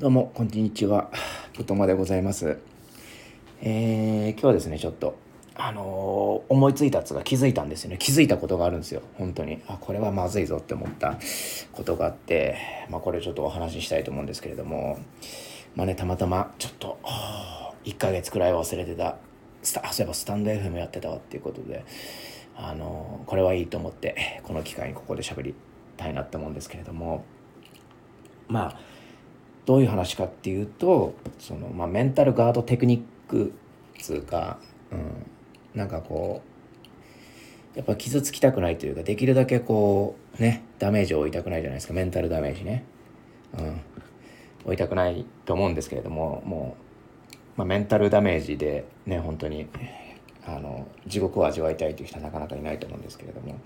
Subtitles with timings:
[0.00, 1.10] どうも、こんにちは。
[1.58, 2.56] ぶとまでございます。
[3.60, 5.14] えー、今日はですね、ちょっと、
[5.54, 7.98] あのー思いついたつが気づいたんですよね。
[7.98, 9.02] 気づいたことがあるんですよ。
[9.18, 9.60] 本当に。
[9.68, 11.18] あ、これはまずいぞって思った
[11.72, 12.56] ことがあって、
[12.88, 14.98] まあ、これちょっとお話ししたいと思うんですけれども、
[15.76, 16.98] まあね、たまたま、ちょっと、
[17.84, 19.18] 1ヶ月くらい忘れてた、
[19.62, 21.84] スタ、そういえばスタンド FM やってたわっていうことで、
[22.56, 25.54] あのーこれはいいと思って、この機会にここで喋り
[25.98, 27.22] たいなって思うんですけれども、
[28.48, 28.89] まあ、
[29.70, 33.52] どういう話かっていうとその、まあ、メンタルガードテクニック
[34.00, 34.58] つうか、
[34.90, 36.42] うん、なんかこ
[37.76, 42.82] うやっぱ傷つきたくないというかできるだけこうねダメージを負いたくないじゃないですかメンタルダメージね、
[43.56, 43.80] うん、
[44.64, 46.76] 負いたくないと思うんですけれどもも
[47.30, 49.68] う、まあ、メンタルダメージでね本当に
[50.48, 53.60] あの地獄を味わいたいという人はなかなかいないと思うんですけれども、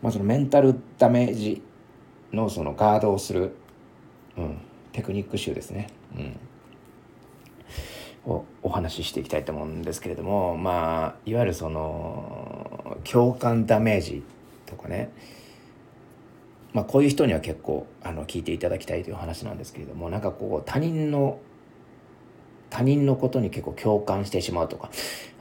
[0.00, 1.62] まあ、そのメンタルダメージ
[2.32, 3.54] のそのガードをする、
[4.38, 4.58] うん、
[4.92, 6.36] テクニック集ですね、うん、
[8.32, 14.22] をお話ししていきたいと思うんですけれどもまあいわゆるその共感ダメージ
[14.66, 15.10] とかね。
[16.72, 21.40] まあこういう人には結構あの聞いていただきたいという話なんですけれどもなんかこう他人の
[22.70, 24.90] 他人のことに結構共感してしまうとか、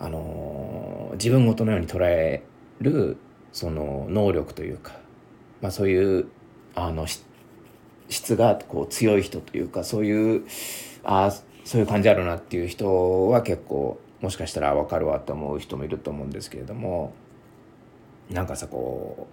[0.00, 2.42] あの自分ごとのように捉え
[2.80, 3.18] る
[3.52, 4.92] その能力というか、
[5.60, 6.28] まあ、そういう
[6.74, 7.22] あのし
[8.08, 10.44] 質がこう強い人というかそういう
[11.04, 11.30] ああ
[11.64, 17.12] そういう感じあるなっていう人は結構もしかしたら分かるわと思う人もいると思うんですけれども
[18.30, 19.26] なんかさこ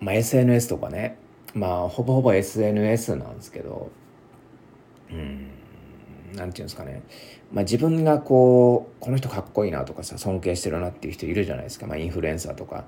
[0.00, 1.18] う、まあ、SNS とかね
[1.54, 3.90] まあほぼほぼ SNS なんですけど
[5.10, 5.41] うん。
[6.34, 7.02] なんていうんですかね、
[7.52, 12.84] まあ、自分がこうこの人かっこいいなとかさ尊敬してるなっていう人いるじゃないですか、まあ、インフルエンサーとか、ま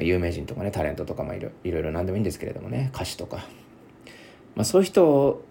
[0.00, 2.90] あ有名人とかねタレントとか、まあ、いろいろいろ何でもいいんですけれどもね。
[2.94, 3.38] 歌手とか、
[4.54, 5.42] まあ、そういう人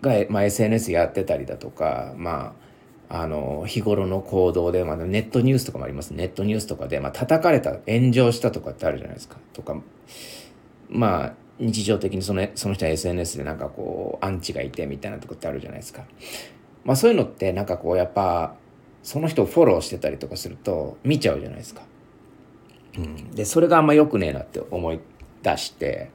[0.00, 2.66] が、まあ、SNS やってたりだとかまあ
[3.08, 6.10] あの日頃の行動で、まあ、ネットニュースとかもあります。
[6.10, 9.38] ネットニュースとかで、まあ叩かれた炎上したとかってあるじゃないですか。
[9.52, 9.80] とか
[10.88, 16.04] まあ日常的にそのその人は SNS でなんかこうアンチがいてみたいなとこってあるじゃないですか。
[16.84, 18.54] まあそういうのってなんかこうやっぱ
[19.02, 21.82] その人をフォローしてたりとかすると見ちゃうじゃないですか。
[22.98, 25.00] うん、でそれがあんま良くねえなって思い
[25.42, 26.10] 出して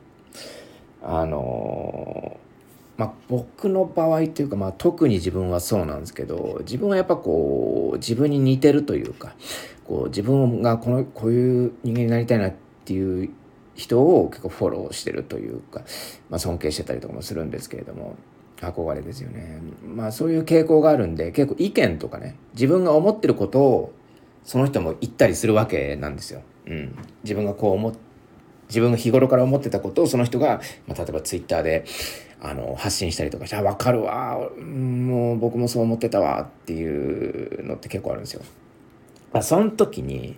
[1.04, 2.38] あの
[2.98, 9.36] まあ僕の場合というか、まあ、特に自分はそうなんですけど自分はやっぱこう自分に似てるというか
[9.86, 12.54] こう自分がこのこういう人間になりたいなっ
[12.86, 13.30] ていう
[13.76, 15.82] 人を結構フォローしてるというか、
[16.30, 18.16] まあ、尊敬してたりとかもするんですけれども
[18.58, 23.94] 憧れですよねまあそういう傾向があるんで結構意見とかね自分が思ってることを
[24.44, 26.42] その人も言ったりするわけなんですよ。
[26.66, 27.94] うん、自分がこう思っ
[28.68, 31.84] 自分が日頃から思ってたことをその人が、まあ、例えばツイッターで
[32.40, 38.42] あの発信したりとかして「あ分かるわもう僕もそう思ってたわ」っていうのって結構あるんですよ。
[39.34, 40.38] まあ、その時に、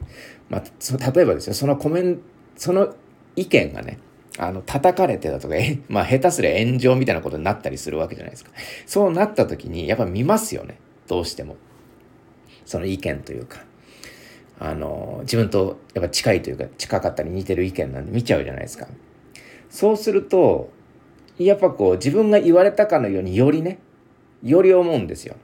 [0.49, 2.19] まあ、例えばですよそのコメン
[2.55, 2.93] その
[3.35, 3.99] 意見がね
[4.37, 5.55] あの叩かれてたとか、
[5.89, 8.51] まあ、下手すりゃ炎上みたいなことになったりするわけじゃないですか。
[8.85, 11.57] そうなった時にやっぱ見ますよねどうしても。
[12.65, 13.65] その意見というか。
[14.59, 18.87] あの自分とやっぱ近いというか近かったり似てる意見なんで見ちゃうじゃないですか。
[19.69, 20.71] そうすると
[21.37, 23.79] やっぱこう自分が言われたかのようによりね
[24.41, 25.35] より思うんですよ。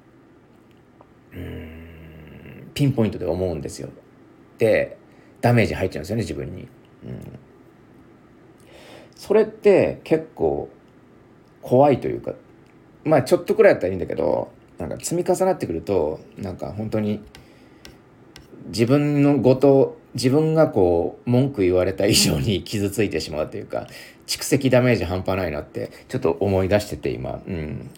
[1.34, 3.90] うんピンポイントで思うんですよ。
[4.58, 4.98] で
[5.42, 6.68] ダメージ入っちゃうんですよね自分に。
[7.04, 7.40] うん、
[9.19, 10.69] それって結構
[11.62, 12.35] 怖いというか
[13.03, 17.22] まあちょっとくらいだったらいいんだけどなんか積み重なってくるとなんか本当に
[18.68, 23.88] 自分のごと自分がこう文句言われた以上に 傷ついてしまうというか
[24.25, 27.41] 蓄積ダメージ半端ないなってちょっと思い出してて今。
[27.46, 27.90] うん。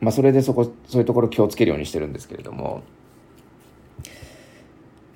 [0.00, 2.82] まあそれでそこそういうところ気をつけるようにしてるんですけれども。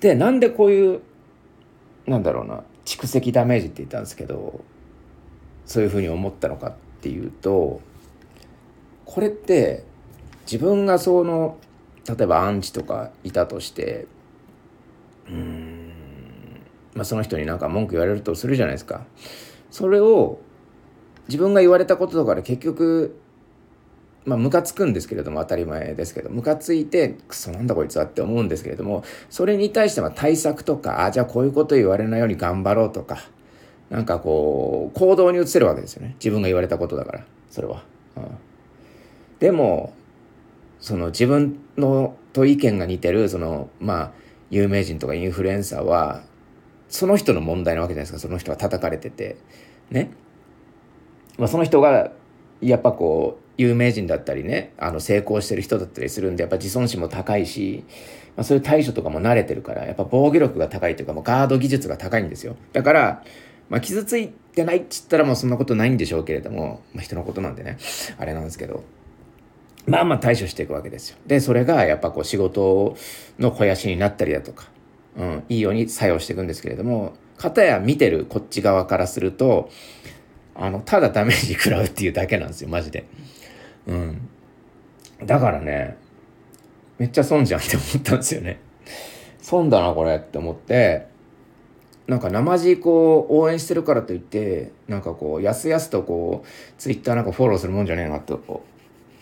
[0.01, 0.99] でなんでこういう
[2.05, 4.61] なんだろうな蓄積ダメージって言ったんですけど
[5.67, 7.81] そういうふうに思ったのかっていうと
[9.05, 9.83] これって
[10.51, 11.57] 自分がその
[12.07, 14.07] 例えばアンチとかいたとして
[15.29, 15.91] うん
[16.95, 19.05] まあその人になんか文句言われるとするじゃないですか。
[19.69, 20.39] それを
[21.27, 23.19] 自分が言われたこととかで結局
[24.25, 33.19] まあムカつくんですけれども当たり前ですけどムカついてクソなんだこいつはって思うんですけれどもそれに対しては対策とかあじゃあこういうこと言われないように頑張ろうとか
[33.89, 36.15] なんかこう行動に移せるわけですよね。
[36.19, 37.83] 自分が言われたことだからそれは。
[38.15, 38.23] うん、
[39.39, 39.93] でも
[40.79, 44.11] その自分のと意見が似てるそのまあ
[44.49, 46.21] 有名人とかインフルエンサーは
[46.89, 48.19] その人の問題なわけじゃないですか。
[48.19, 49.37] その人が叩かれてて。
[49.89, 50.11] ね、
[51.37, 52.11] まあ、その人が
[52.61, 57.83] やっぱこう有名人だったりねあの成功してる人だったりするんでやっぱ自尊心も高いし、
[58.35, 62.55] まあ、そういう対処とかも慣れてるからやっぱ防御力が高いというかもうガード技術が高いんですよ。
[62.73, 63.23] だから、
[63.69, 67.77] まあ、傷ついてないっつったらもうそんなことないんでしょうけれども、まあ、人のことなんでね
[68.17, 68.83] あれなんですけど
[69.85, 72.95] まあまあ対処していくわけですよでそれがやっぱこう仕事
[73.39, 74.67] の肥やしになったりだとか、
[75.17, 79.69] うん、いいように作用していくんですけれども片や見てるこっち側からすると
[80.55, 83.05] あのただダメージ食らうっていうだけなんですよマジで。
[83.87, 84.29] うん。
[85.23, 85.97] だからね、
[86.97, 88.59] めっちゃ損じゃんって思ったんですよね。
[89.41, 91.07] 損だな、これって思って、
[92.07, 98.63] なんか生地こう応援してるからといって、なんかこう、やすやすとこう、ツイッターなんかフォローするもんじゃねえなと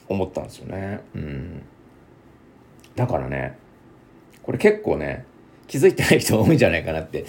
[0.08, 1.02] 思ったんですよね。
[1.16, 1.62] うん。
[2.96, 3.58] だからね、
[4.44, 5.26] これ結構ね、
[5.68, 7.26] 気づいてない人多いんじゃないかなって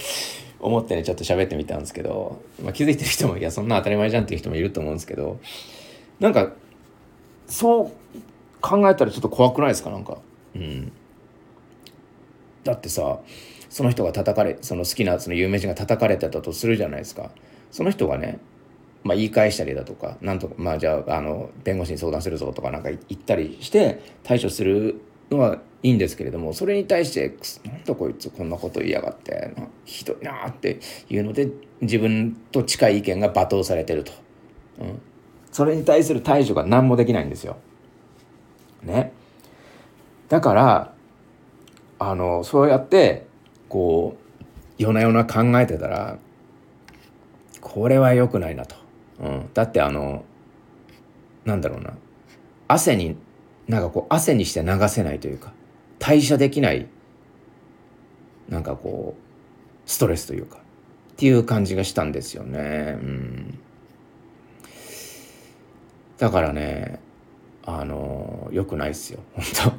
[0.60, 5.40] 思ってね、ちょっと喋ってみたんですけど、まあ、気づいてる人も、いや、そんな当たり前じゃんっていう人もいると思うんですけど、
[6.20, 6.52] なんか
[7.46, 7.90] そう
[8.60, 9.90] 考えたらちょっと怖くないですか？
[9.90, 10.18] なんか
[10.54, 10.92] うん
[12.64, 13.20] だってさ
[13.76, 17.30] その人が叩かれその好きなその有名人が叩かれてたとするじゃないですか
[17.70, 18.38] その人がね
[19.04, 27.36] まあ、言い返したりだとかなんとかまあじゃああの弁護士に相談するぞとかなんか言ったりして対処するのはいいんですけれどもそれに対して
[27.68, 29.52] 「なんだこいつこんなこと言いやがって
[29.84, 30.80] ひどいな」って
[31.10, 31.50] いうので
[31.82, 34.12] 自分と近い意見が罵倒されてると。
[34.80, 35.00] うん
[35.52, 37.56] それに対する対処が何もできないんですよ。
[38.82, 39.12] ね。
[40.28, 40.92] だから
[41.98, 43.26] あのそうやって
[43.68, 44.44] こう
[44.78, 46.18] 夜な夜な考えてたら
[47.60, 48.76] これは良くないなと。
[49.20, 50.24] うん、だってあの
[51.44, 51.94] なんだろうな。
[52.68, 53.16] 汗に
[53.68, 55.52] なんかこう汗にして流せないというか
[55.98, 56.86] 代謝できない
[58.48, 60.60] なんかこうストレスというかっ
[61.16, 62.98] ていう感じがしたんですよね。
[63.00, 63.58] うん。
[66.18, 67.00] だからね
[67.64, 69.20] あのよくないっすよ。
[69.34, 69.70] 本当。
[69.70, 69.74] っ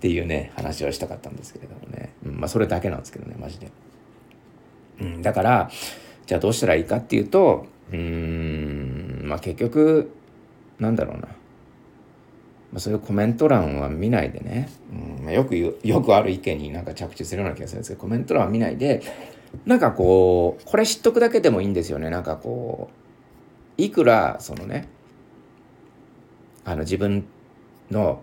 [0.00, 3.70] ていうね話をしたかったんですけれどもね、まあそれだけなんですけどねマジで、
[5.00, 5.70] うん、だから
[6.26, 10.12] じゃあどうしたらいいかっていうとうんまあ結局
[10.78, 11.28] なんだろうな、ま
[12.76, 14.68] あ、そういうコメント欄は見ないでね、
[15.18, 19.02] うんまあ、よくよくある意見になんか着地するような気がするんですけどコメント欄は見ないで
[19.64, 22.10] なんかこうこれ知っとくだけでもいいんですよね。
[22.10, 22.90] なんかこ
[23.78, 24.88] ういくらそのね
[26.64, 27.24] あの自分
[27.90, 28.22] の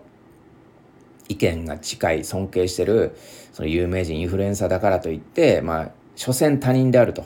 [1.28, 3.16] 意見が近い尊敬してる
[3.52, 7.24] その有名人インフルエンサーだからといってまあ所詮他人であると。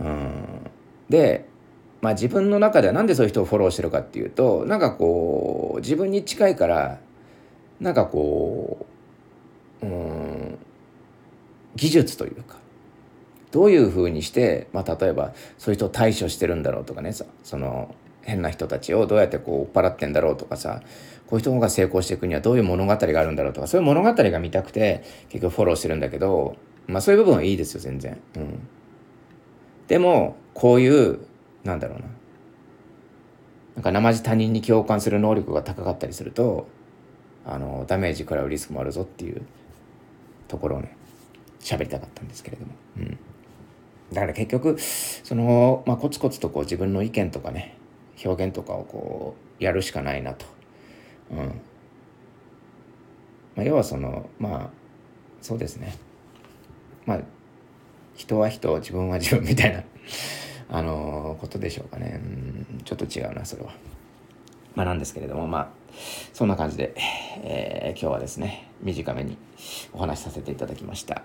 [0.00, 0.70] うん
[1.08, 1.46] で、
[2.00, 6.98] まあ、自分の中では何でそういう人をフォローしてるかっていうとなんかこう自分に近いから
[7.80, 8.86] なんかこ
[9.82, 10.58] ううん
[11.76, 12.56] 技術というか
[13.50, 17.94] どういうふうにして、まあ、例えばそういう人を対処してるんだろうとかねその
[18.24, 20.82] 変な人たちをどうやってこう追っ払ってんだろうとかさ
[21.26, 26.56] こういう人が成功していくにはどういう物語があるんだろうとかそういう物語が見たくて結局フォローしてるんだけど
[26.86, 28.20] まあそういう部分はいいですよ全然。
[28.36, 28.68] うん、
[29.88, 31.20] でもこういう
[31.64, 32.04] なんだろうな
[33.76, 36.68] なんか生地他人に共感する能力が高かったりすると
[37.46, 39.42] あのダメージ食らうリスクもあるぞっていう
[40.48, 40.96] ところをね
[41.60, 42.72] 喋りたかったんですけれども。
[42.98, 43.18] うん
[44.12, 47.76] だから結局その、まあ、コツコツとこう自分の意見とかね
[48.24, 50.46] 表現とかをこうやるしかないなと。
[51.30, 51.38] うん
[53.56, 54.70] まあ、要はそのまあ
[55.40, 55.96] そうですね
[57.06, 57.20] まあ
[58.14, 59.84] 人は人自分は自分みたいな
[60.68, 63.72] あのことでしょうかねうんちょっと違うなそれは。
[64.74, 65.68] まあなんですけれどもまあ
[66.32, 66.94] そんな感じで、
[67.44, 69.38] えー、今日はですね短めに
[69.92, 71.22] お話しさせていただきました。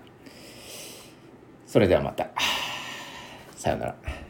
[1.66, 2.30] それではまた。
[3.56, 4.29] さようなら。